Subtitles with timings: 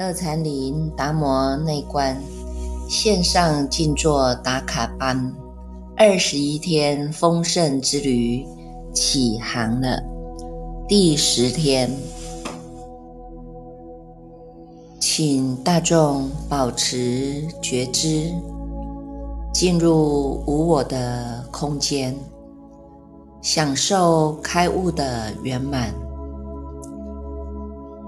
[0.00, 2.18] 乐禅林达摩内观
[2.88, 5.30] 线上静坐打卡班
[5.94, 8.42] 二十一天丰盛之旅
[8.94, 10.02] 起航了，
[10.88, 11.94] 第十天，
[14.98, 18.32] 请大众保持觉知，
[19.52, 22.16] 进入无我的空间，
[23.42, 25.92] 享受开悟的圆满。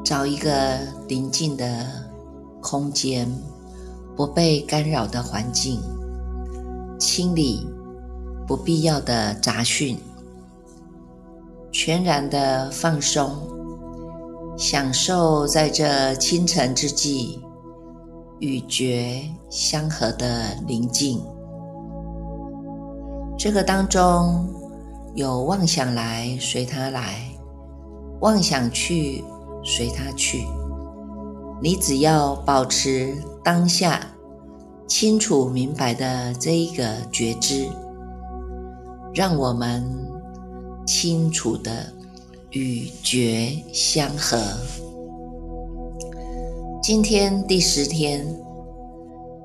[0.05, 1.87] 找一个宁静的
[2.61, 3.30] 空间，
[4.16, 5.80] 不被干扰的环境，
[6.98, 7.66] 清理
[8.47, 9.97] 不必要的杂讯，
[11.70, 13.31] 全然的放松，
[14.59, 17.41] 享受在这清晨之际
[18.41, 21.22] 与觉相合的宁静。
[23.39, 24.48] 这个当中
[25.14, 27.03] 有妄想来，随它来；
[28.20, 29.25] 妄想去。
[29.65, 30.47] 随他去，
[31.61, 34.05] 你只要保持当下
[34.89, 37.69] 清楚明白的这一个觉知，
[39.15, 39.85] 让我们
[40.85, 41.93] 清楚的
[42.51, 44.37] 与觉相合。
[46.83, 48.27] 今天第十天，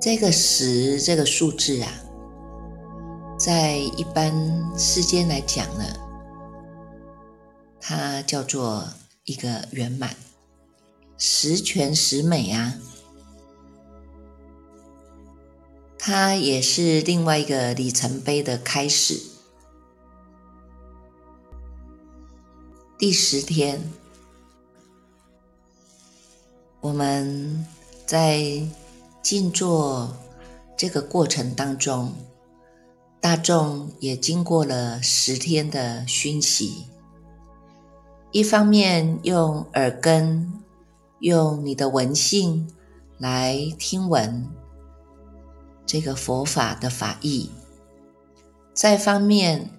[0.02, 1.90] 这个十这个数字啊，
[3.38, 4.34] 在一般
[4.76, 5.84] 世间来讲呢，
[7.80, 8.84] 它叫做。
[9.28, 10.16] 一个圆满，
[11.18, 12.76] 十全十美啊！
[16.00, 19.22] 它也是另外一个里程碑的开始。
[22.98, 23.92] 第十天，
[26.80, 27.68] 我们
[28.06, 28.66] 在
[29.22, 30.16] 静坐
[30.78, 32.16] 这个过程当中，
[33.20, 36.86] 大众也经过了十天的熏习。
[38.38, 40.54] 一方面用耳根，
[41.22, 42.70] 用你的闻性
[43.18, 44.48] 来听闻
[45.88, 47.50] 这个佛法的法义；
[48.76, 49.72] 再方面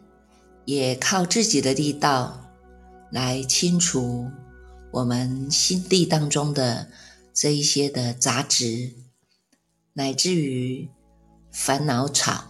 [0.65, 2.51] 也靠自己的力道
[3.13, 4.29] 来清除
[4.91, 6.89] 我们心地当中的
[7.33, 8.93] 这一些的杂质，
[9.93, 10.91] 乃至于
[11.53, 12.43] 烦恼草、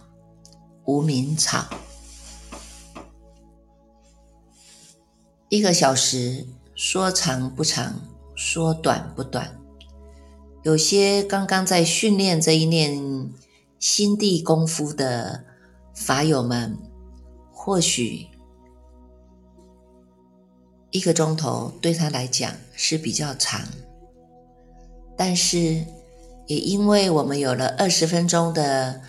[0.85, 1.69] 无名草。
[5.49, 6.45] 一个小时
[6.75, 7.99] 说长不长，
[8.35, 9.59] 说短不短。
[10.61, 13.31] 有些刚刚在训练这一念
[13.79, 15.43] 心地功夫的
[15.95, 16.77] 法友们，
[17.51, 18.27] 或许
[20.91, 23.61] 一个钟头对他来讲是比较长，
[25.17, 25.83] 但是
[26.45, 29.01] 也因为我们有了二十分钟的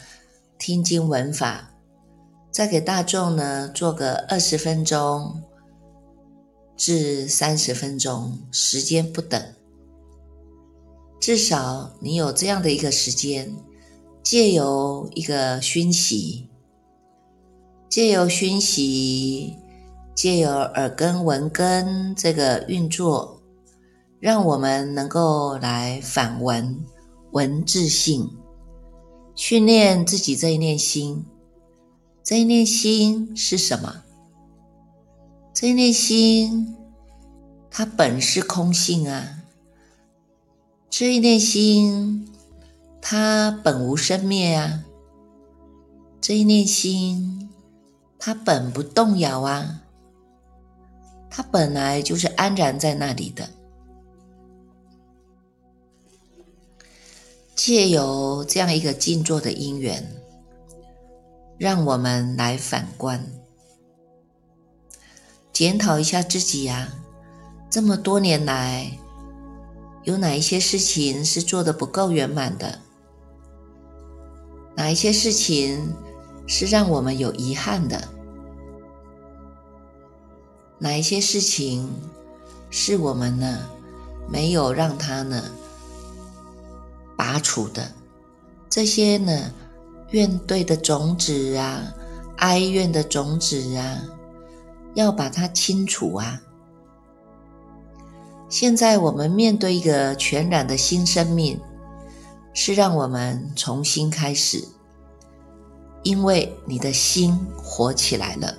[0.58, 1.72] 听经闻法，
[2.50, 5.42] 再给大众呢做个二十分钟。
[6.80, 9.38] 至三十分钟，时间不等。
[11.20, 13.54] 至少你有这样的一个时间，
[14.22, 16.48] 借由一个熏习，
[17.90, 19.58] 借由熏习，
[20.14, 23.42] 借由耳根闻根这个运作，
[24.18, 26.82] 让我们能够来反闻
[27.32, 28.26] 闻自性，
[29.34, 31.26] 训练自己这一念心。
[32.24, 34.02] 这一念心是什么？
[35.52, 36.76] 这一念心，
[37.70, 39.40] 它本是空性啊。
[40.88, 42.32] 这一念心，
[43.02, 44.84] 它本无生灭啊。
[46.20, 47.50] 这一念心，
[48.18, 49.82] 它本不动摇啊。
[51.28, 53.48] 它本来就是安然在那里的。
[57.54, 60.16] 借由这样一个静坐的因缘，
[61.58, 63.39] 让我们来反观。
[65.52, 66.88] 检讨一下自己呀，
[67.68, 68.98] 这么多年来，
[70.04, 72.78] 有哪一些事情是做的不够圆满的？
[74.76, 75.94] 哪一些事情
[76.46, 78.08] 是让我们有遗憾的？
[80.78, 81.86] 哪一些事情
[82.70, 83.68] 是我们呢
[84.28, 85.44] 没有让它呢
[87.16, 87.92] 拔除的？
[88.70, 89.52] 这些呢
[90.10, 91.92] 怨怼的种子啊，
[92.36, 94.00] 哀怨的种子啊。
[94.94, 96.40] 要把它清除啊！
[98.48, 101.60] 现在我们面对一个全然的新生命，
[102.52, 104.66] 是让我们重新开始，
[106.02, 108.52] 因为你的心活起来了。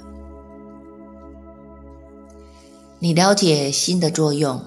[3.00, 4.64] 你了解心的作用，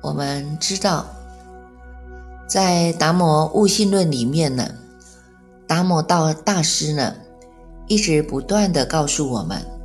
[0.00, 1.04] 我们知道，
[2.48, 4.66] 在达摩悟性论里面呢，
[5.66, 7.14] 达摩道大师呢，
[7.86, 9.75] 一直不断的告诉我们。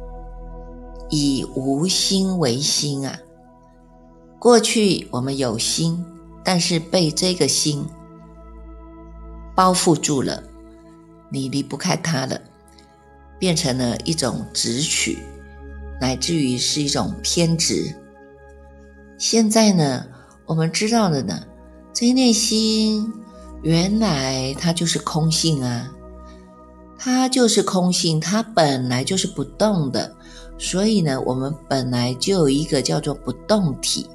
[1.11, 3.19] 以无心为心啊！
[4.39, 6.03] 过去我们有心，
[6.43, 7.85] 但是被这个心
[9.53, 10.41] 包覆住了，
[11.29, 12.41] 你离不开它了，
[13.37, 15.19] 变成了一种执取，
[15.99, 17.93] 乃至于是一种偏执。
[19.17, 20.05] 现在呢，
[20.45, 21.45] 我们知道了呢，
[21.93, 23.13] 这一念心
[23.61, 25.91] 原来它就是空性啊，
[26.97, 30.15] 它就是空性，它本来就是不动的，
[30.61, 34.07] 所以呢，我们本来就有一个叫做不动体。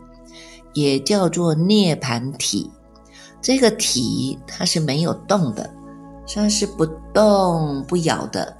[0.72, 2.70] 也叫做涅盘体，
[3.40, 5.70] 这个体它是没有动的，
[6.28, 6.84] 它是不
[7.14, 8.54] 动不摇的，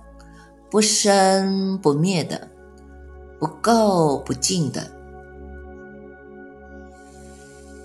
[0.71, 2.49] 不生不灭的，
[3.39, 4.91] 不垢不净的，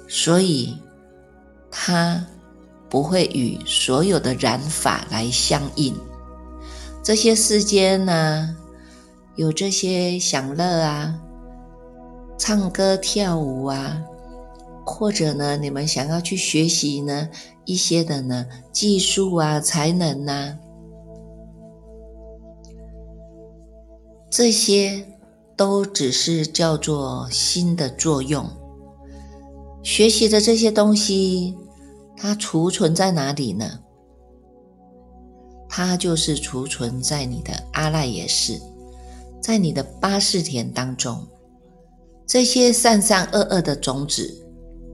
[0.07, 0.77] 所以
[1.69, 2.25] 它
[2.87, 5.93] 不会与所有的染法来相应。
[7.03, 8.55] 这些世间呢，
[9.35, 11.21] 有这些享乐啊，
[12.37, 14.03] 唱歌跳舞啊。
[14.83, 17.29] 或者呢，你们想要去学习呢
[17.65, 20.57] 一些的呢技术啊、才能呐，
[24.29, 25.05] 这些
[25.55, 28.49] 都只是叫做心的作用。
[29.83, 31.55] 学习的这些东西，
[32.17, 33.79] 它储存在哪里呢？
[35.69, 38.59] 它就是储存在你的阿赖耶识，
[39.51, 41.27] 在你的八识田当中，
[42.25, 44.37] 这些善善恶恶的种子。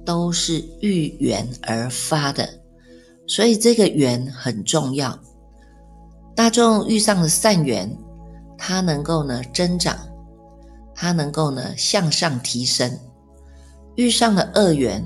[0.04, 2.48] 都是遇缘而发的，
[3.28, 5.20] 所以这个缘很重要。
[6.34, 7.94] 大众遇上了善缘，
[8.58, 9.98] 它能够呢增长，
[10.96, 12.90] 它能够呢向上提升；
[13.98, 15.04] 遇上了恶缘，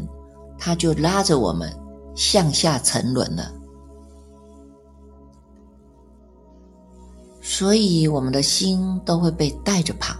[0.60, 1.68] 它就拉着我们
[2.16, 3.52] 向下沉沦了。
[7.54, 10.16] 所以我们的心都会被带着跑，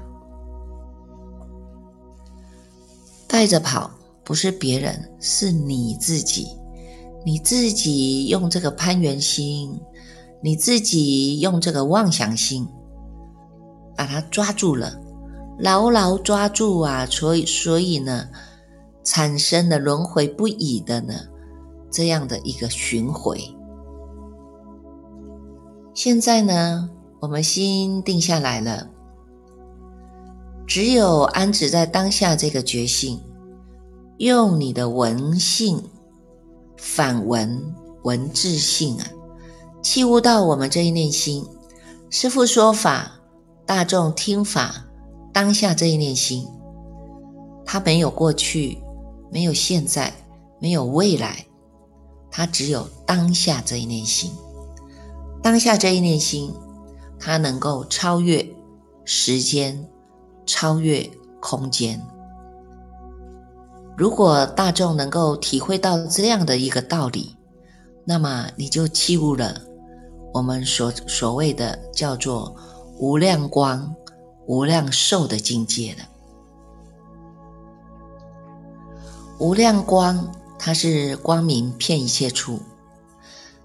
[3.26, 3.90] 带着跑。
[4.26, 6.46] 不是别人，是你自己。
[7.26, 9.80] 你自己用这个攀缘心，
[10.44, 12.68] 你自己用这个妄想心，
[13.96, 15.00] 把它抓住了，
[15.58, 17.06] 牢牢抓住啊！
[17.06, 18.28] 所以，所以呢，
[19.06, 21.14] 产生了轮回不已的呢
[21.90, 23.40] 这样的一个循回。
[25.94, 26.90] 现在呢，
[27.22, 28.90] 我们心定下来了，
[30.66, 33.22] 只有安止在当下这个觉性。
[34.18, 35.84] 用你的文性
[36.78, 39.06] 反文文字性啊，
[39.84, 41.46] 器悟到我们这一念心。
[42.10, 43.12] 师父说法，
[43.68, 44.86] 大众听法，
[45.32, 46.48] 当下这一念心，
[47.64, 48.80] 它没有过去，
[49.32, 50.12] 没有现在，
[50.60, 51.46] 没有未来，
[52.32, 54.32] 它只有当下这一念心。
[55.44, 56.54] 当下这一念心，
[57.22, 58.46] 它能够超越
[59.06, 59.88] 时间，
[60.46, 61.08] 超越
[61.40, 62.02] 空间。
[63.96, 67.38] 如果大众能够体会到这样的一个道理，
[68.04, 69.62] 那么你就契悟了
[70.34, 72.56] 我们所所谓的叫做
[72.98, 73.96] 无量光、
[74.48, 76.00] 无量寿的境界了。
[79.38, 82.60] 无量光，它是光明遍一切处，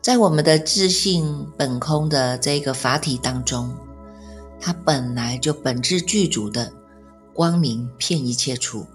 [0.06, 3.74] 在我们的自信本空的这个法体当中，
[4.60, 6.72] 它本来就本质具足的
[7.34, 8.86] 光明遍一切处。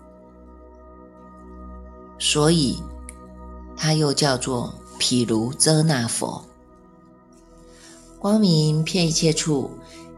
[2.18, 2.82] 所以，
[3.76, 6.46] 它又叫做毗卢遮那佛，
[8.18, 9.70] 光明遍一切处。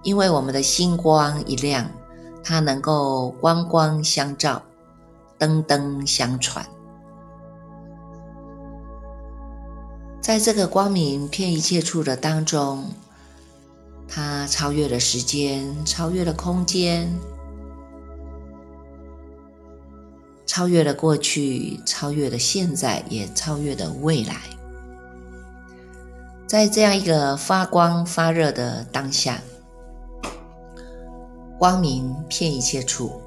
[0.03, 1.89] 因为我们的心光一亮，
[2.43, 4.62] 它能够光光相照，
[5.39, 6.63] 灯灯相传。
[10.24, 12.94] 在这个光明遍一切处的当中，
[14.08, 17.13] 它超越了时间，超越了空间。
[20.46, 24.38] 超越了过去，超越了现在，也超越了未来。
[26.48, 29.42] 在这样一个发光发热的当下，
[31.60, 33.22] 光明遍一切处，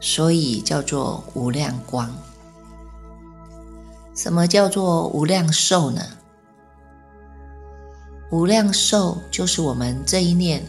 [0.00, 2.14] 所以叫做无量光。
[4.14, 6.02] 什么叫做无量寿呢？
[8.30, 10.64] 无量寿就是我们这一念。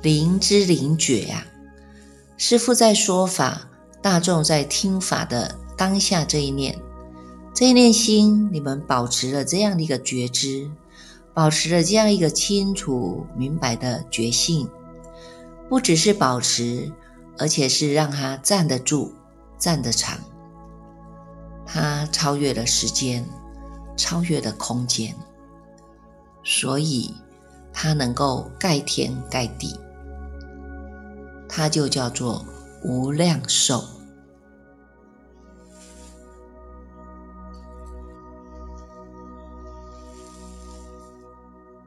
[0.00, 1.44] 灵知灵觉呀，
[2.36, 3.68] 师父在说法，
[4.00, 6.78] 大众在听法的当下这一念，
[7.52, 10.70] 这一念心，你们保持了这样的一个觉知，
[11.34, 14.68] 保持了这样一个清楚明白的觉性，
[15.68, 16.92] 不只是保持，
[17.38, 19.12] 而且是让他站得住、
[19.58, 20.18] 站得长，
[21.64, 23.24] 他超越了时间，
[23.96, 25.14] 超越了空间，
[26.42, 27.14] 所以
[27.72, 29.78] 他能够盖天盖地。
[31.48, 32.44] 他就叫做
[32.84, 33.84] 无量寿。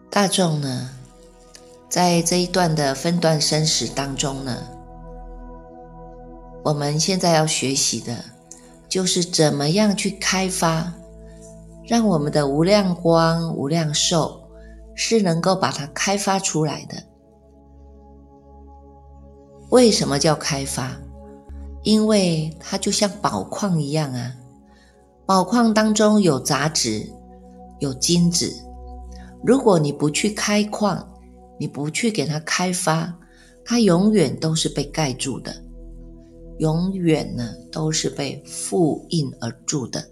[0.10, 0.90] 大众呢，
[1.90, 4.58] 在这一段的分段生死当中呢，
[6.64, 8.24] 我们现在要学习的，
[8.88, 10.94] 就是怎么样去开发，
[11.86, 14.42] 让我们的无量光、无量寿
[14.94, 17.02] 是能够把它开发出来的。
[19.70, 20.96] 为什么叫开发？
[21.84, 24.36] 因为它就像宝矿一样啊，
[25.26, 27.10] 宝矿当中有杂质，
[27.80, 28.54] 有金子。
[29.44, 31.08] 如果你不去开矿，
[31.58, 33.12] 你不去给它开发，
[33.66, 35.56] 它永远都是被盖住的，
[36.62, 40.08] 永远呢都是被复印而住的。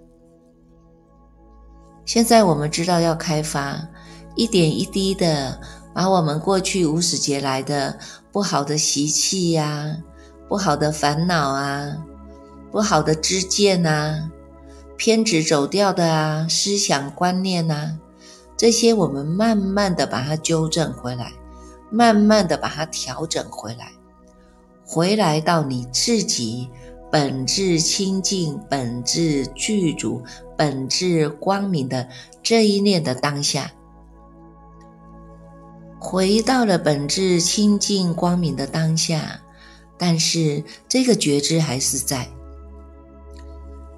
[2.06, 3.88] 现在我们知道要开发，
[4.36, 5.62] 一点一滴的
[5.94, 8.00] 把我们过去无始劫来的
[8.32, 9.96] 不好的习气呀、
[10.48, 11.96] 不好的烦恼啊、
[12.72, 14.32] 不好的知见呐、
[14.98, 18.00] 偏执走掉的啊思想观念呐。
[18.58, 21.32] 这些我们慢慢的把它纠正回来，
[21.92, 23.92] 慢慢的把它调整回来，
[24.92, 26.68] 回来到你自己
[27.12, 30.24] 本质清净、本质具足、
[30.58, 32.10] 本质光明的
[32.42, 33.72] 这一念的当下，
[36.00, 39.40] 回到了本质清净光明的当下，
[39.96, 42.28] 但是这个觉知还是在，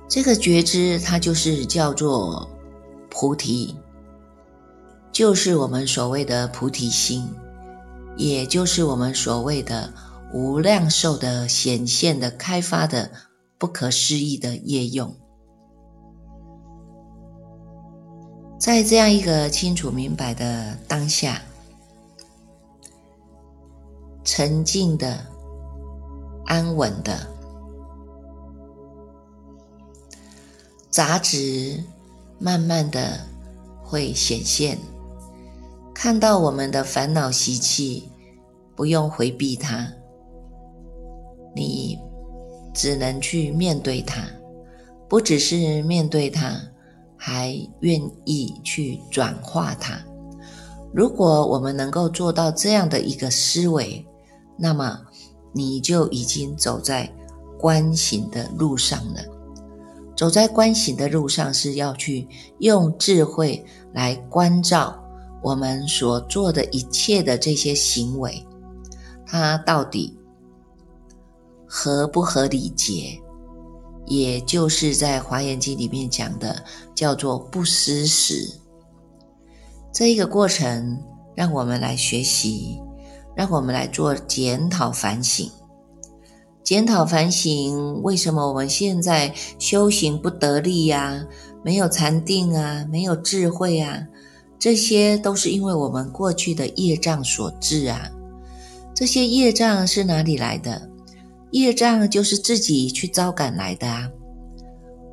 [0.10, 2.50] 这个觉知它就是叫做
[3.10, 3.77] 菩提。
[5.13, 7.33] 就是我们所谓的菩提心，
[8.17, 9.93] 也就是我们所谓的
[10.34, 13.12] 无量寿的显现的开发的
[13.58, 15.14] 不可思议的业用，
[18.58, 21.42] 在这样一个清楚明白的当下，
[24.24, 25.26] 沉静的、
[26.46, 27.28] 安稳的，
[30.90, 31.84] 杂质
[32.40, 33.20] 慢慢的
[33.84, 34.78] 会显现。
[35.94, 38.10] 看到我们的烦恼习气，
[38.76, 39.88] 不用回避它，
[41.55, 42.00] 你
[42.74, 44.24] 只能去面对它，
[45.10, 46.55] 不只是面对它，
[47.17, 50.00] 还愿意去转化它。
[50.93, 54.05] 如果我们能够做到这样的一个思维，
[54.58, 55.00] 那么
[55.53, 57.10] 你就已经走在
[57.60, 59.22] 观行的路上了。
[60.15, 62.27] 走在观行的路上，是要去
[62.60, 64.98] 用智慧来关照。
[65.41, 68.46] 我们所做的一切的这些行为，
[69.25, 70.15] 它到底
[71.74, 73.18] 合不合理节？
[74.06, 78.60] 也就是在《华严经》里面讲的，叫做不思时。
[79.94, 81.01] 这一个过程，
[81.34, 82.78] 让我们来学习，
[83.38, 85.50] 让我们来做检讨反省。
[86.62, 91.25] 检讨反省，为什么我们现在修行不得力呀？
[91.63, 94.06] 没有禅定啊，没有智慧啊？
[94.60, 98.12] 这些都是因为我们过去的业障所致啊！
[98.94, 100.90] 这些业障是哪里来的？
[101.51, 104.10] 业障就是自己去招感来的啊！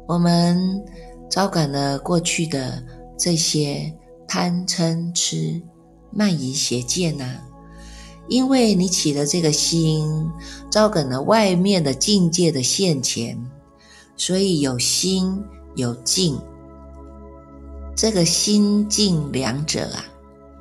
[0.07, 0.83] 我们
[1.29, 2.83] 招感了过去的
[3.19, 3.93] 这些
[4.27, 5.61] 贪嗔痴
[6.11, 7.41] 慢疑邪见呐，
[8.29, 10.09] 因为你起了这个心，
[10.71, 13.39] 招感了外面的境界的现前，
[14.17, 15.43] 所以有心
[15.75, 16.39] 有境。
[17.97, 20.05] 这个心境两者啊，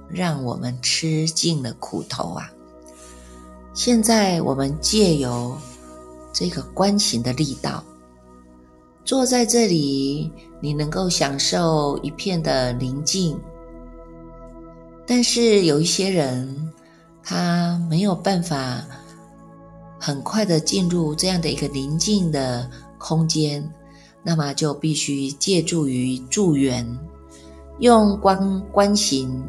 [0.10, 2.52] 让我们吃尽了苦头啊！
[3.76, 5.56] 现在我们借由
[6.38, 7.84] 这个观行的力道，
[9.04, 13.36] 坐在这里，你能够享受一片的宁静。
[15.08, 16.72] 但是有一些人，
[17.24, 18.86] 他没有办法
[20.00, 23.68] 很快的进入这样的一个宁静的空间，
[24.22, 26.88] 那么就必须借助于助缘。
[27.80, 29.44] 用观观行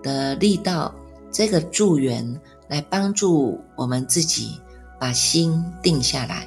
[0.00, 0.94] 的力道，
[1.32, 4.60] 这个助缘来帮助我们自己
[5.00, 6.46] 把心定下来。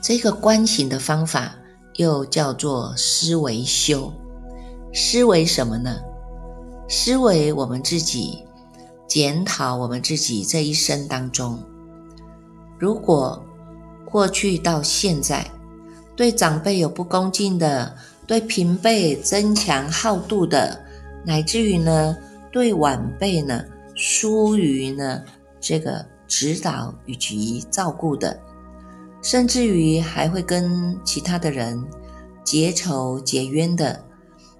[0.00, 1.54] 这个观行的方法
[1.94, 4.12] 又叫做思维修。
[4.94, 5.98] 思维什么呢？
[6.88, 8.44] 思维我们自己，
[9.08, 11.58] 检讨我们自己这一生当中，
[12.78, 13.44] 如果
[14.04, 15.44] 过去到现在
[16.14, 17.96] 对长辈有不恭敬的。
[18.26, 20.80] 对平辈增强好度的，
[21.26, 22.16] 乃至于呢，
[22.52, 23.64] 对晚辈呢
[23.96, 25.20] 疏于呢
[25.60, 28.40] 这个指导以及照顾的，
[29.20, 31.84] 甚至于还会跟其他的人
[32.44, 34.04] 结仇结冤的，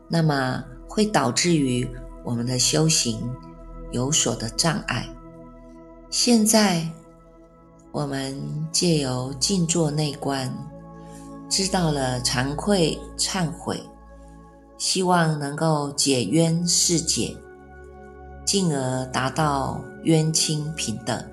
[0.08, 1.88] 那么会导致于
[2.24, 3.20] 我们的修行
[3.92, 5.08] 有所的障碍。
[6.10, 6.84] 现在
[7.92, 8.36] 我们
[8.72, 10.52] 借由静坐内观，
[11.48, 13.80] 知道了惭愧忏悔，
[14.76, 17.36] 希望能够解冤释解，
[18.44, 21.24] 进而达到冤亲平等，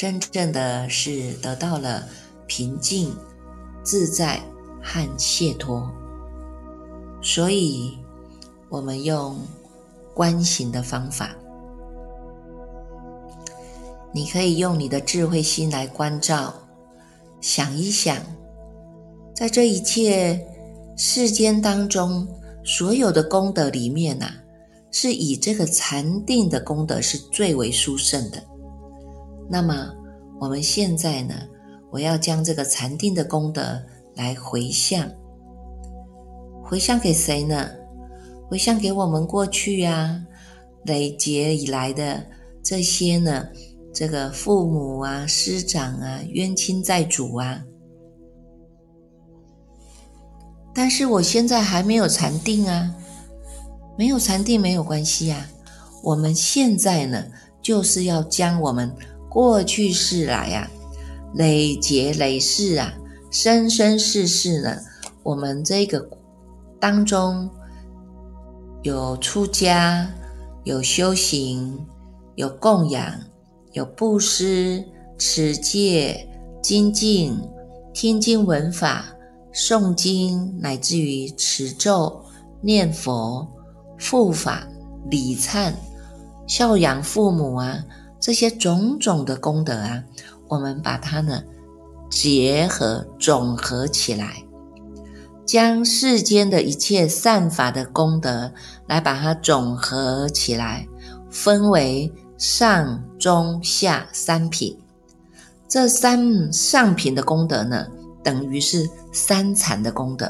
[0.00, 2.08] 真正的是得到了
[2.46, 3.14] 平静、
[3.82, 4.40] 自在
[4.82, 5.90] 和解脱。
[7.20, 7.98] 所以，
[8.70, 9.36] 我们用
[10.14, 11.36] 观行的方法。
[14.10, 16.54] 你可以用你的智慧心来关照，
[17.42, 18.16] 想一想，
[19.34, 20.42] 在这一切
[20.96, 22.26] 世间当中，
[22.64, 24.32] 所有的功德里面呐，
[24.90, 28.42] 是以这个禅定的功德是最为殊胜的。
[29.50, 29.92] 那么
[30.40, 31.34] 我们现在呢，
[31.90, 33.82] 我要将这个禅定的功德
[34.14, 35.10] 来回向，
[36.62, 37.68] 回向给谁呢？
[38.48, 40.24] 回向给我们过去呀
[40.84, 42.24] 累劫以来的
[42.62, 43.46] 这些呢？
[43.92, 47.60] 这个父母啊、师长啊、冤亲债主啊，
[50.72, 52.94] 但是我现在还没有禅定啊，
[53.98, 55.44] 没有禅定没有关系啊。
[56.04, 57.24] 我们现在呢，
[57.60, 58.94] 就是要将我们
[59.30, 60.70] 过去世来呀、
[61.32, 62.92] 累劫累世啊、
[63.30, 64.76] 生生世世呢，
[65.22, 66.06] 我们这个
[66.78, 67.48] 当中
[68.82, 70.06] 有出家、
[70.64, 71.86] 有修行、
[72.34, 73.18] 有供养。
[73.72, 74.84] 有布施、
[75.16, 76.28] 持戒、
[76.60, 77.40] 精进、
[77.94, 79.04] 听经闻法、
[79.54, 82.20] 诵经，乃至于持咒、
[82.60, 83.46] 念佛、
[84.00, 84.66] 护法、
[85.08, 85.72] 礼忏、
[86.48, 87.78] 孝养父母啊，
[88.20, 90.04] 这些种种的功德啊，
[90.48, 91.42] 我们把它呢
[92.10, 94.44] 结合、总合起来，
[95.46, 98.52] 将世间的一切善法的功德
[98.86, 100.86] 来把它总合起来，
[101.30, 102.12] 分为。
[102.40, 104.74] 上中下三品，
[105.68, 107.86] 这三上品的功德呢，
[108.24, 110.26] 等于是三禅的功德；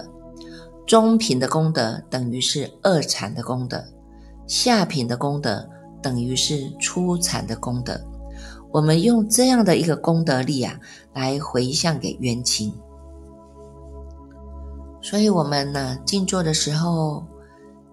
[0.84, 3.78] 中品的功德等于是二禅的功德；
[4.48, 5.70] 下品的功德
[6.02, 8.00] 等于是出产的功德。
[8.72, 10.78] 我们用这样的一个功德力啊，
[11.12, 12.72] 来回向给冤亲。
[15.02, 17.24] 所以，我们呢静坐的时候，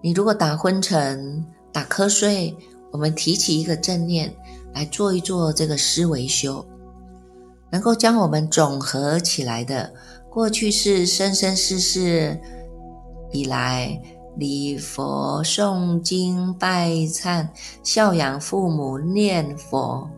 [0.00, 2.56] 你如果打昏沉、打瞌睡。
[2.90, 4.34] 我们提起一个正念
[4.72, 6.66] 来做一做这个思维修，
[7.70, 9.92] 能够将我们总合起来的
[10.30, 12.40] 过去是生生世世
[13.30, 14.00] 以来
[14.38, 17.46] 礼佛诵经拜忏
[17.82, 20.08] 孝养父母念佛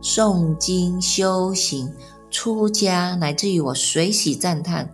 [0.00, 1.92] 诵经修行
[2.30, 4.88] 出家乃至于我随喜赞叹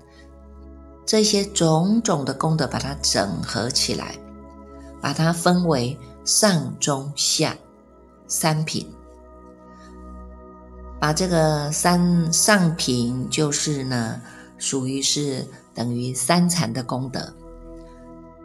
[1.05, 4.15] 这些种种的功德，把它整合起来，
[5.01, 5.97] 把它分为。
[6.23, 7.57] 上中下
[8.29, 8.87] 三品，
[11.01, 14.21] 把这个三上品就是呢，
[14.59, 17.33] 属于是等于三禅的功德。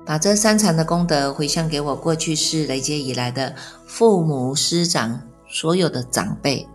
[0.05, 3.55] 把这三禅的功德回向给我过去世累劫以来的
[3.87, 6.67] 父母师长所有的长辈，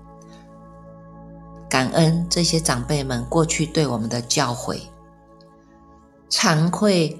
[1.69, 4.81] 感恩这些长辈们过去对我们的教诲，
[6.29, 7.17] 惭愧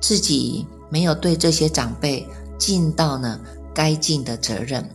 [0.00, 2.28] 自己没有对这些长辈。
[2.56, 3.40] 尽到呢
[3.74, 4.88] 该尽的责任。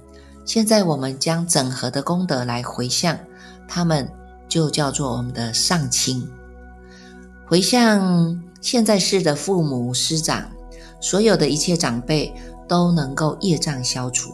[0.45, 3.19] 现在我们将整合的功德来回向
[3.67, 4.09] 他们，
[4.47, 6.27] 就叫做我们的上亲。
[7.45, 10.51] 回向现在世的父母师长，
[11.01, 12.33] 所有的一切长辈
[12.67, 14.33] 都能够业障消除，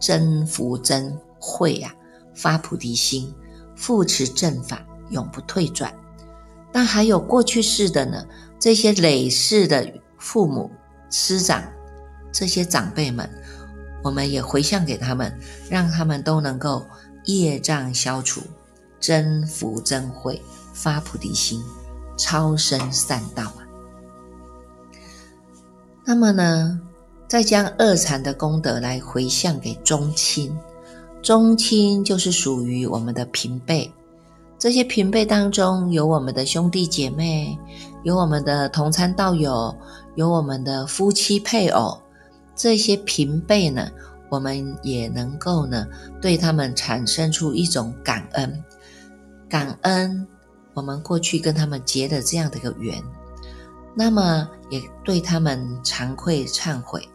[0.00, 1.94] 真福真慧呀，
[2.34, 3.32] 发菩提心，
[3.76, 5.94] 扶持正法，永不退转。
[6.72, 8.24] 那还有过去世的呢？
[8.58, 10.70] 这些累世的父母
[11.10, 11.62] 师长。
[12.32, 13.28] 这些长辈们，
[14.02, 16.86] 我们也回向给他们，让他们都能够
[17.26, 18.40] 业障消除，
[18.98, 20.40] 增福增慧，
[20.72, 21.62] 发菩提心，
[22.16, 23.66] 超生善道啊。
[26.04, 26.80] 那么呢，
[27.28, 30.56] 再将二禅的功德来回向给宗亲，
[31.22, 33.90] 宗亲就是属于我们的平辈，
[34.58, 37.56] 这些平辈当中有我们的兄弟姐妹，
[38.02, 39.74] 有我们的同参道友，
[40.16, 42.00] 有我们的夫妻配偶。
[42.54, 43.88] 这些平辈呢，
[44.28, 45.86] 我们也能够呢，
[46.20, 48.64] 对他们产生出一种感恩，
[49.48, 50.26] 感恩
[50.74, 53.02] 我们过去跟他们结的这样的一个缘，
[53.94, 57.08] 那么也对他们惭愧忏悔，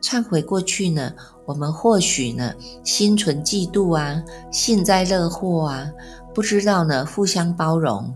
[0.00, 1.12] 忏悔过去呢，
[1.44, 5.90] 我们或许呢心存嫉妒啊，幸灾乐祸啊，
[6.34, 8.14] 不知道呢互相包容，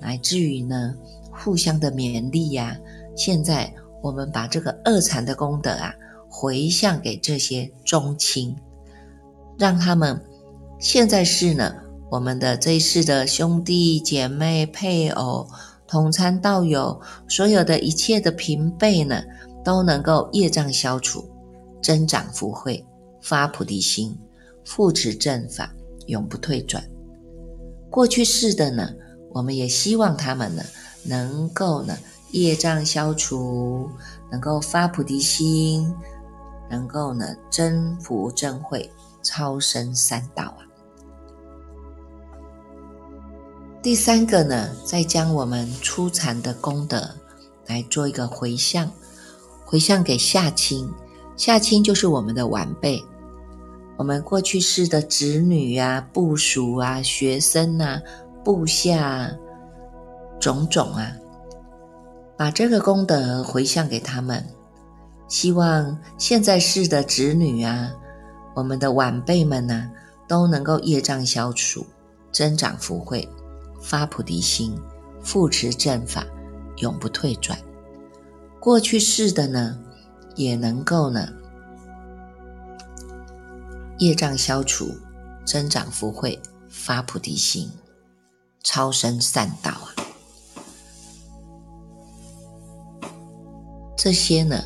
[0.00, 0.94] 乃至于呢
[1.30, 2.76] 互相的勉励呀，
[3.16, 3.72] 现在。
[4.02, 5.92] 我们把这个二禅的功德啊，
[6.28, 8.54] 回向给这些宗亲，
[9.58, 10.22] 让他们
[10.78, 11.74] 现在是呢
[12.16, 15.46] 我们的这一世的兄弟姐妹、配偶、
[15.86, 16.98] 同参道友，
[17.28, 19.22] 所有的一切的平辈呢，
[19.62, 21.28] 都能够业障消除，
[21.82, 22.82] 增长福慧，
[23.20, 24.18] 发菩提心，
[24.64, 25.70] 复持正法，
[26.06, 26.82] 永不退转。
[27.90, 28.88] 过去世的呢，
[29.34, 30.62] 我们也希望他们呢，
[31.02, 31.94] 能够呢，
[32.30, 33.90] 业障消除，
[34.32, 35.94] 能够发菩提心，
[36.70, 38.90] 能够呢，增福增慧，
[39.22, 40.64] 超生三道啊。
[43.86, 47.08] 第三个呢，再将我们初禅的功德
[47.66, 48.90] 来做一个回向，
[49.64, 50.92] 回向给下亲，
[51.36, 53.00] 下亲就是我们的晚辈，
[53.96, 58.02] 我们过去世的子女啊、部属啊、学生啊、
[58.42, 59.30] 部下
[60.40, 61.12] 种种啊，
[62.36, 64.44] 把这个功德回向给他们，
[65.28, 67.92] 希望现在世的子女啊，
[68.56, 69.88] 我们的晚辈们呢，
[70.26, 71.86] 都能够业障消除，
[72.32, 73.28] 增长福慧。
[73.88, 74.76] 发菩提心，
[75.22, 76.26] 复持正法，
[76.78, 77.56] 永不退转。
[78.58, 79.78] 过去世的呢，
[80.34, 81.28] 也能够呢，
[83.98, 84.92] 业障消除，
[85.44, 87.70] 增长福慧，发菩提心，
[88.64, 89.94] 超生善道啊！
[93.96, 94.64] 这些呢，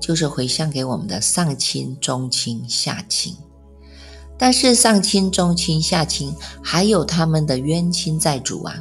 [0.00, 3.36] 就是回向给我们的上亲、中亲、下亲。
[4.36, 8.74] 但是上亲、中亲、下亲还有他们的冤亲债主啊，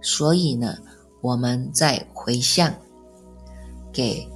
[0.00, 0.76] 所以呢，
[1.20, 2.72] 我们在回向
[3.92, 4.26] 给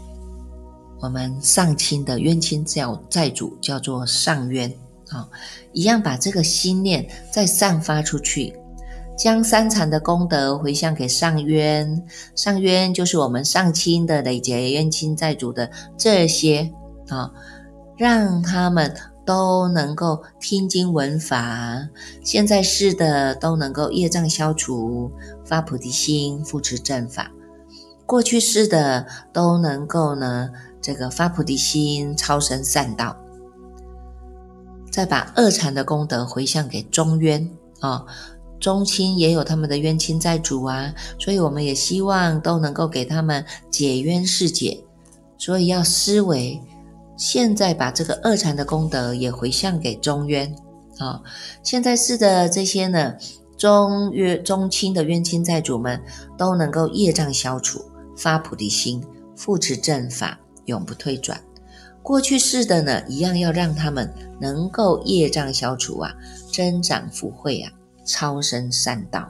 [1.01, 4.69] 我们上亲的冤亲叫债主，叫做上冤
[5.11, 5.29] 啊，
[5.73, 8.53] 一样把这个心念再散发出去，
[9.17, 16.69] 将三禅的功德回向给上冤，上冤就是我们上亲的累劫冤亲债主的这些
[17.09, 17.31] 啊，
[17.97, 18.93] 让他们。
[19.29, 21.87] 都能够听经闻法，
[22.25, 25.13] 现在世的都能够业障消除，
[25.45, 27.25] 发菩提心，扶持正法；
[28.07, 30.49] 过去世的都能够呢，
[30.81, 33.15] 这个发菩提心，超生善道。
[34.91, 38.07] 再把二禅的功德回向给中冤啊，
[38.59, 44.83] 中亲也有他们的冤亲债主啊，所以我们也希望都能够给他们解冤释解，
[45.37, 46.59] 所以要思维。
[47.19, 50.55] 现在把这个二禅的功德也回向给中冤
[50.99, 51.21] 啊！
[51.65, 53.15] 现在是的这些呢，
[53.57, 56.01] 中冤中亲的冤亲债主们
[56.39, 57.85] 都能够业障消除，
[58.17, 59.05] 发菩提心，
[59.37, 61.41] 复持正法，永不退转。
[62.05, 64.09] 过去世的呢，一样要让他们
[64.41, 66.15] 能够业障消除啊，
[66.53, 67.73] 增长福慧啊，
[68.07, 69.29] 超生善道。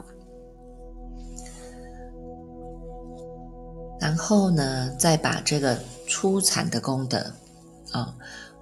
[3.99, 7.33] 然后呢，再把这个初禅的功德。
[7.91, 8.13] 啊，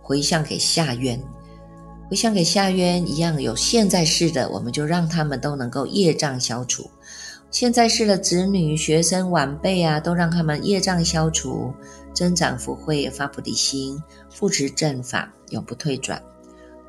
[0.02, 1.22] 回向给下冤，
[2.10, 6.90] 回向给下冤一样有现在世的，我们就让他们都能够业障消除。
[7.50, 11.74] 现在世的子女、学生、晚辈啊，都让他们业障消除，
[12.14, 16.22] 增长福慧，发菩提心，复持正法，永不退转。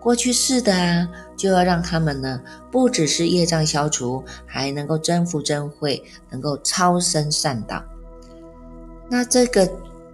[0.00, 7.82] 过去世的啊，就要让他们呢，不只是业障消除，还能够增福增慧，能够超生善道。
[9.10, 9.68] 那这个。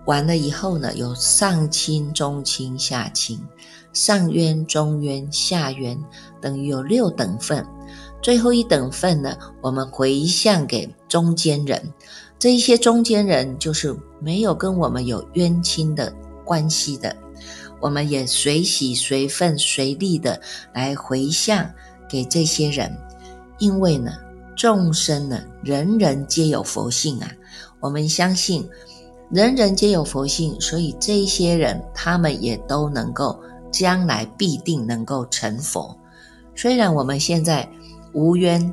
[0.07, 3.41] 完了以后呢，有上亲、中亲、下亲，
[3.93, 5.99] 上冤、中冤、下冤，
[6.41, 7.67] 等于有六等份。
[8.21, 11.93] 最后一等份呢，我们回向给中间人。
[12.39, 16.13] 这一些中间人就是没有跟我们有冤亲的
[16.45, 17.17] 关系的，
[17.81, 20.41] 我们也随喜随份随力的
[20.75, 21.71] 来回向
[22.11, 22.95] 给这些人。
[23.59, 24.13] 因为呢，
[24.55, 27.31] 众生呢，人人皆有佛性啊，
[27.81, 28.69] 我们相信。
[29.35, 33.37] 人人皆有佛性，所以这些人他们也都能够
[33.73, 35.99] 将来必定能够成佛。
[36.55, 37.69] 虽然我们现在
[38.13, 38.73] 无冤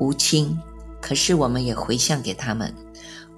[0.00, 0.58] 无亲，
[1.00, 2.74] 可是我们也回向给他们，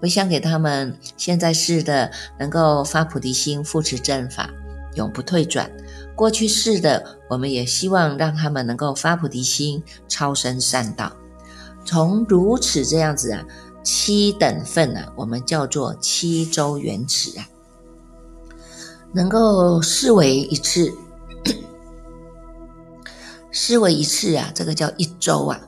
[0.01, 4.49] 回向给他们现在是的能够发菩提心，复持正法，
[4.95, 5.71] 永不退转。
[6.15, 11.13] 过去世的，我们也希望让他们能够发菩提心，超生善道。
[11.85, 13.45] 从如此这样子啊。
[13.87, 17.49] 七等份呢，我们叫做七周圆尺啊，
[19.13, 20.93] 能够视为一次，
[23.53, 25.61] 视为一次啊，这个叫一周啊。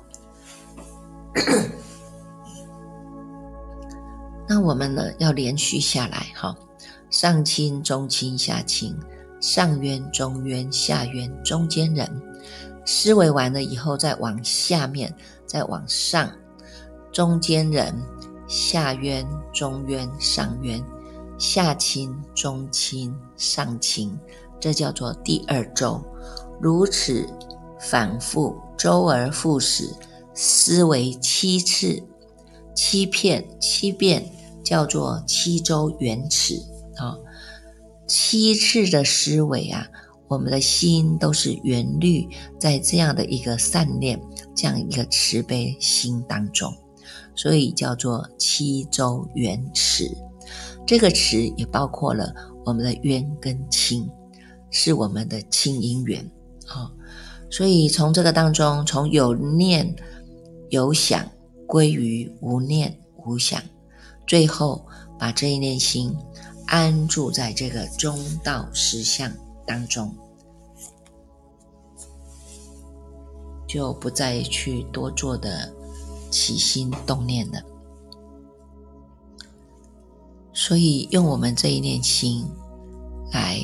[4.48, 6.57] 那我们呢，要连续下来哈，
[7.11, 8.98] 上清、中清、下清，
[9.40, 12.20] 上渊、中渊、下渊，中间人，
[12.85, 15.14] 思维完了以后，再往下面，
[15.46, 16.28] 再往上。
[17.12, 17.94] 中间人、
[18.47, 20.85] 下渊、中渊、上渊、
[21.38, 24.18] 下亲、中亲、上亲，
[24.61, 26.03] 这叫做第二周。
[26.61, 27.27] 如此
[27.81, 29.88] 反复周而复始，
[30.35, 32.03] 思维七次，
[32.75, 34.31] 七片七遍，
[34.64, 36.55] 叫做七周圆尺
[36.97, 37.16] 啊。
[38.07, 39.87] 七次的思维啊，
[40.29, 44.21] 我们的心都是圆律，在这样的一个善念、
[44.57, 46.75] 这样一个慈悲心当中，
[47.38, 50.11] 所以叫做七周圆尺。
[50.85, 54.11] 这个词也包括了我们的冤跟亲，
[54.72, 56.29] 是我们的亲因缘
[56.66, 56.90] 啊。
[57.48, 59.94] 所以从这个当中，从有念
[60.70, 61.31] 有想
[61.64, 63.62] 归于无念无想，
[64.27, 64.85] 最后
[65.16, 66.12] 把这一念心
[66.66, 69.33] 安住在这个中道实相
[69.64, 70.12] 当中，
[73.68, 75.72] 就不再去多做的
[76.30, 77.62] 起心动念了。
[80.52, 82.44] 所以用我们这一念心
[83.32, 83.60] 来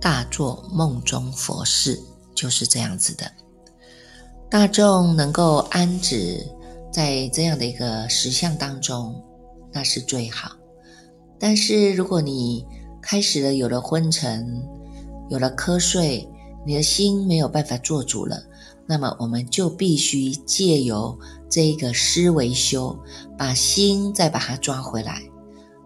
[0.00, 2.02] 大做梦中佛事。
[2.34, 3.32] 就是这样子的，
[4.50, 6.46] 大众能够安止
[6.92, 9.24] 在这样的一个实相当中，
[9.72, 10.50] 那是最好。
[11.40, 12.66] 但是如果你
[13.00, 14.62] 开始了有了昏沉，
[15.30, 16.28] 有了瞌睡，
[16.66, 18.42] 你的心没有办法做主了，
[18.86, 21.18] 那么我们就必须借由
[21.48, 22.98] 这个思维修，
[23.38, 25.22] 把心再把它抓回来，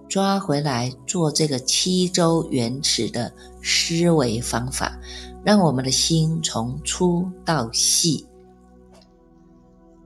[0.08, 4.98] 抓回来做这个七周原始的思维方法。
[5.42, 8.26] 让我们的心从粗到细，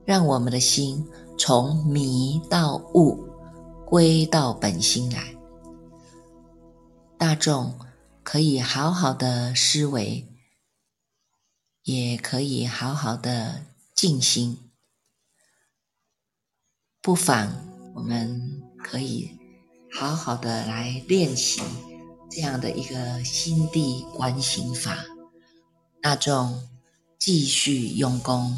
[0.04, 1.04] 让我们的心
[1.36, 3.18] 从迷到悟，
[3.84, 5.34] 归到本心来。
[7.18, 7.74] 大众
[8.22, 10.28] 可以好好的思维，
[11.82, 13.62] 也可以好好的
[13.92, 14.63] 静心。
[17.04, 17.52] 不妨
[17.94, 19.30] 我们可以
[19.92, 21.60] 好好的来练习
[22.30, 25.04] 这样的一个心地观行法。
[26.00, 26.66] 大众
[27.18, 28.56] 继续用功。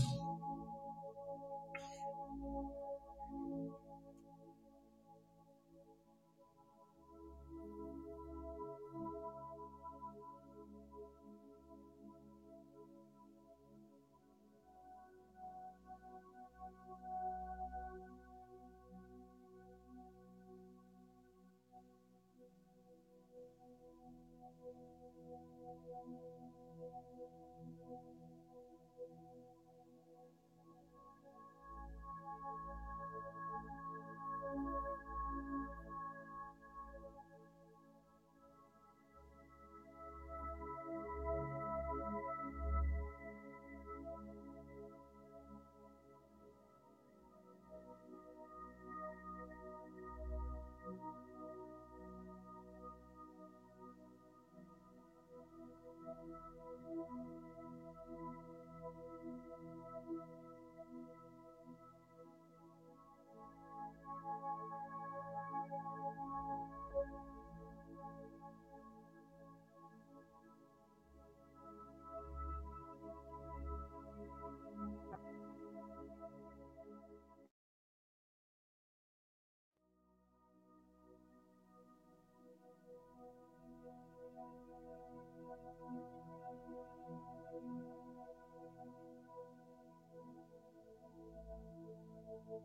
[92.49, 92.63] Thank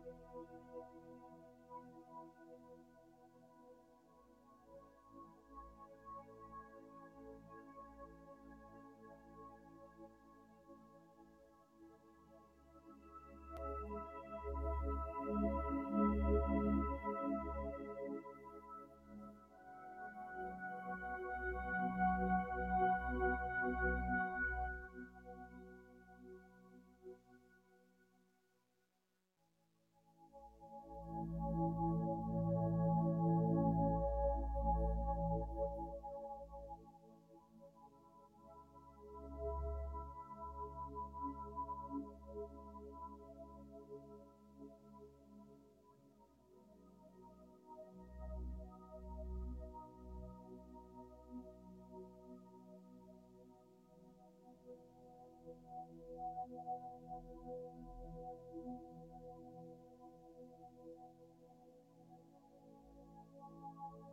[56.14, 56.52] Thank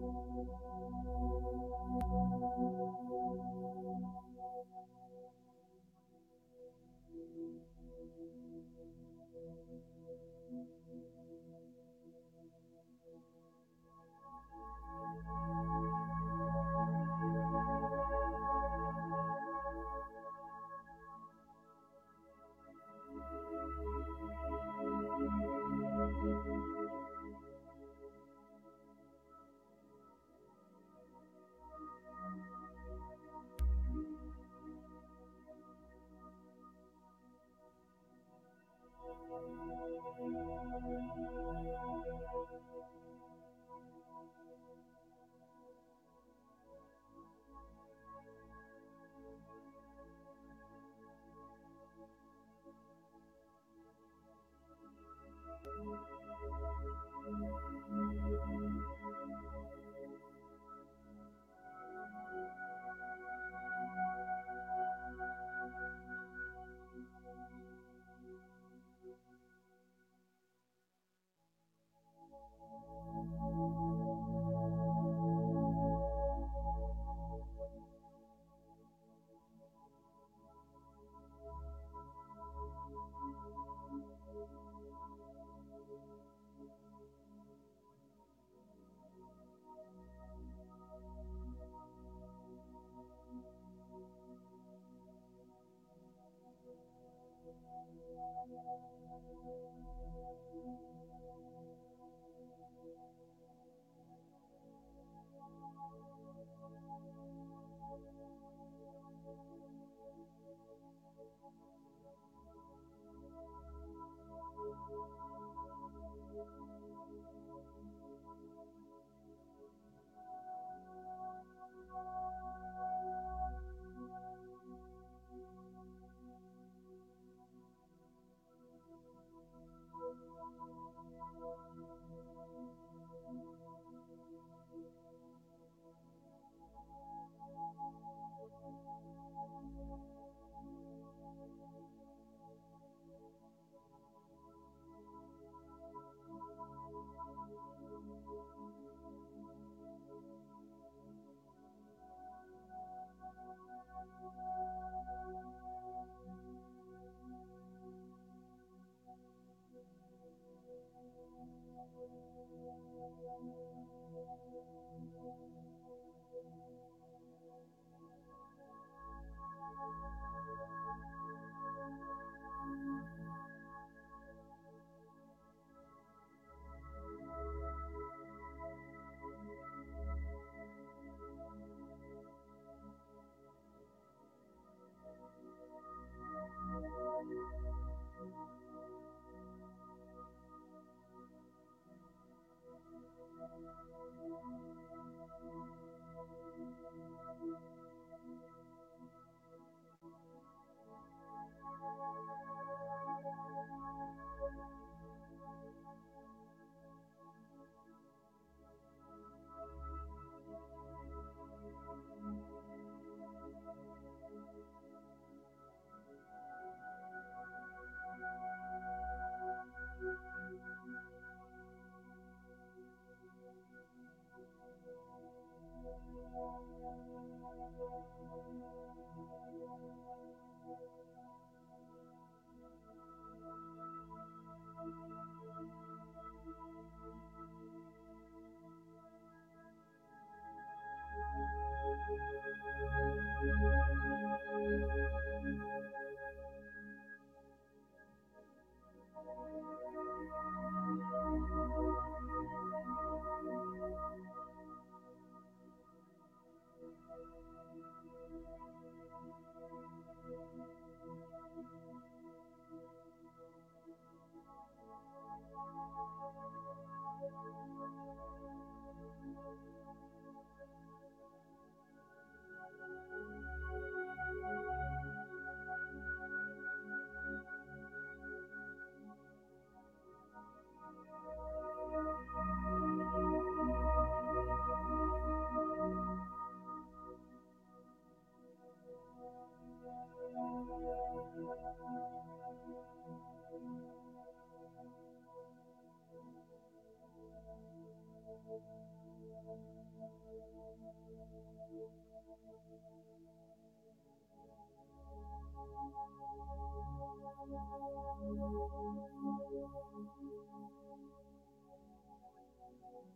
[7.37, 7.49] you.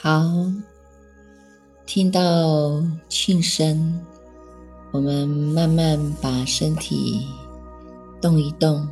[0.00, 0.22] 好，
[1.84, 4.06] 听到庆声，
[4.98, 7.24] 我们慢慢把身体
[8.20, 8.88] 动一动，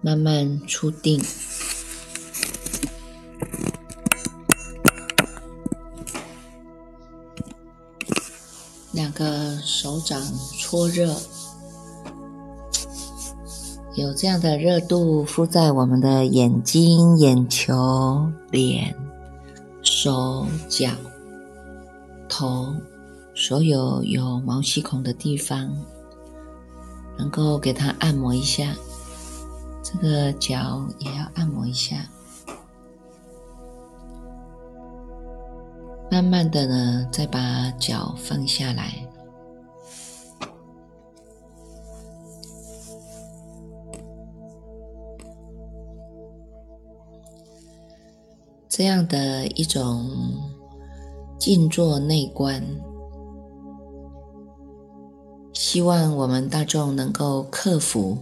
[0.00, 1.22] 慢慢出定，
[8.90, 10.20] 两个手掌
[10.58, 11.14] 搓热，
[13.94, 18.96] 有这样的热度敷在我们的眼睛、眼球、脸。
[19.80, 20.90] 手脚
[22.28, 22.74] 头，
[23.48, 25.74] 所有有毛细孔的地方，
[27.16, 28.76] 能够给它按摩一下。
[29.82, 32.06] 这个脚也要按摩一下。
[36.10, 38.92] 慢慢的呢，再把脚放下来。
[48.68, 50.06] 这样的一种
[51.38, 52.62] 静坐内观，
[55.58, 58.16] 希望我们大众能够克服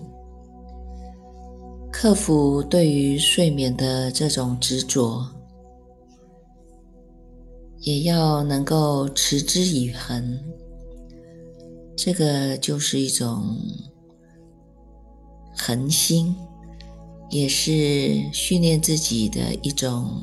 [1.93, 5.22] 克服对于睡眠的这种执着，
[7.80, 10.41] 也要能够持之以恒。
[11.95, 13.59] 这个就是一种
[15.55, 16.34] 恒心，
[17.28, 20.22] 也是训练自己的一种。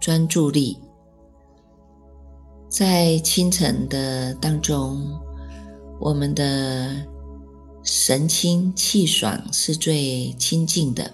[0.00, 0.78] 专注力，
[2.68, 5.04] 在清晨的当中，
[6.00, 7.06] 我们的
[7.82, 11.12] 神清气爽是最清净的，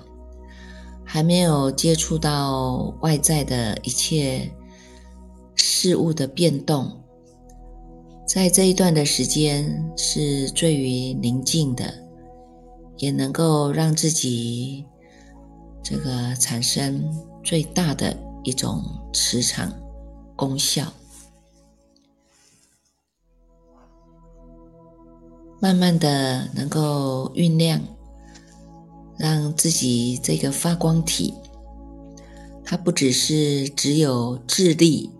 [1.05, 4.51] 还没有接触到外在的一切
[5.55, 6.91] 事物的变动，
[8.26, 11.93] 在这一段的时间是最为宁静的，
[12.99, 14.85] 也能够让自己
[15.82, 17.11] 这个产生
[17.43, 18.16] 最大的。
[18.47, 19.72] 一种磁场
[20.37, 20.93] 功效，
[25.65, 27.81] 慢慢的能够酝酿，
[29.17, 31.33] 让自己这个发光体，
[32.62, 35.11] 它不只是只有智力，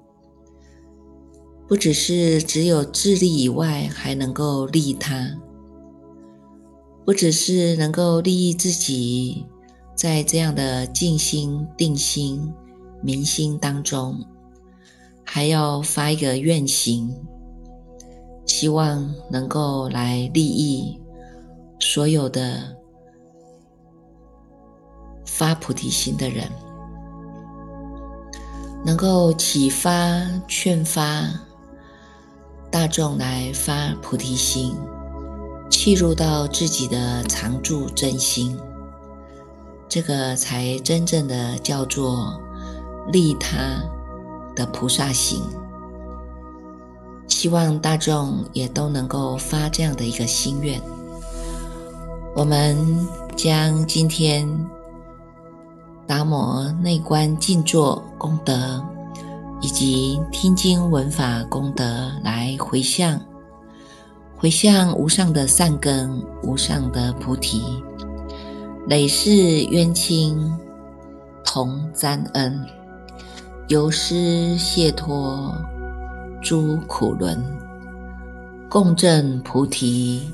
[1.67, 5.35] 不只是只有智力以外，还能够利他，
[7.07, 9.47] 不只是能够利益自己，
[9.97, 12.53] 在这样的静心定心。
[13.03, 14.23] 明心当中，
[15.25, 17.17] 还要发一个愿行，
[18.47, 21.01] 希望能够来利益
[21.81, 22.77] 所有的
[25.27, 26.49] 发菩提心的人，
[28.85, 29.91] 能够启发、
[30.47, 31.29] 劝发
[32.71, 34.77] 大众来发菩提心，
[35.71, 38.57] 契入到自己的常住真心，
[39.89, 42.41] 这个才真正的叫做
[43.11, 43.83] 利他
[44.55, 45.43] 的菩萨行。
[47.27, 50.81] 希望大众也都能够发这样的一个心愿。
[52.35, 52.77] 我们
[53.37, 54.49] 将今天
[56.07, 58.83] 达摩内观静坐功德，
[59.61, 63.21] 以及听经闻法功德来回向，
[64.37, 67.63] 回向无上的善根、无上的菩提，
[68.87, 70.53] 累世冤亲
[71.45, 72.61] 同沾恩，
[73.69, 75.55] 由师解脱。
[76.45, 77.43] 诸苦轮，
[78.69, 80.31] 共振菩提，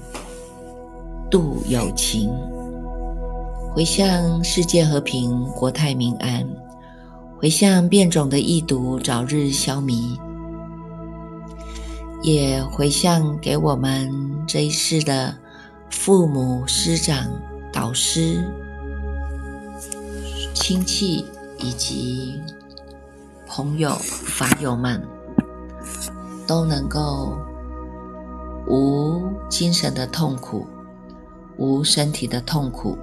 [1.30, 2.28] 度有情，
[3.72, 6.44] 回向世界和平，国泰民安，
[7.38, 10.18] 回向变种的异毒早日消弭，
[12.24, 14.10] 也回向给我们
[14.48, 15.32] 这一世的
[15.90, 17.30] 父母、师长、
[17.72, 18.44] 导师、
[20.54, 21.24] 亲戚
[21.60, 22.40] 以及
[23.46, 25.00] 朋友、法友们。
[26.50, 27.38] 都能够
[28.66, 30.66] 无精神的痛苦，
[31.58, 32.98] 无身体的痛苦，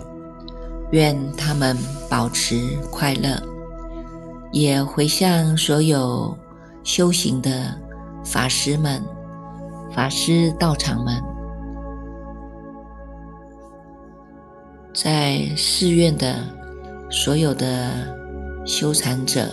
[0.92, 1.78] 愿他们
[2.10, 3.42] 保持快乐，
[4.52, 6.38] 也回向所有
[6.84, 7.74] 修行的
[8.26, 9.02] 法师们、
[9.94, 11.24] 法师道场们，
[14.94, 16.36] 在寺院的
[17.10, 18.14] 所有的
[18.66, 19.48] 修禅者、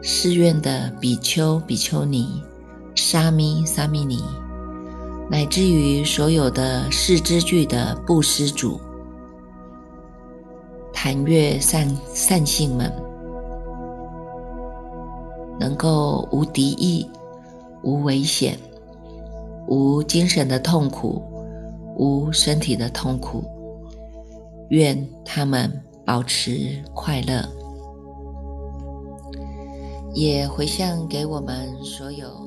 [0.00, 2.40] 寺院的比丘、比丘尼。
[2.94, 4.22] 沙弥、沙弥尼，
[5.28, 8.80] 乃至于所有的四之具的布施主、
[10.92, 12.92] 檀越善善性们，
[15.58, 17.10] 能够无敌意、
[17.82, 18.58] 无危险、
[19.66, 21.22] 无精神的痛苦、
[21.96, 23.44] 无身体的痛苦，
[24.68, 27.44] 愿他们保持快乐，
[30.12, 32.43] 也回向给我们所有。